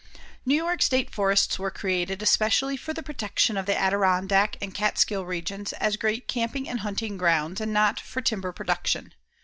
[0.47, 5.27] New York state forests were created, especially, for the protection of the Adirondack and Catskill
[5.27, 9.13] regions as great camping and hunting grounds, and not for timber production.